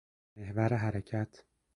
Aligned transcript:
محور 0.35 0.73
حرکت 0.73 1.45